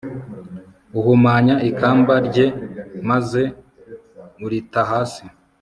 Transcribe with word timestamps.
uhumanya 0.99 1.55
ikamba 1.69 2.13
rye 2.27 2.47
maze 3.09 3.41
urita 4.45 4.81
hasi 4.91 5.23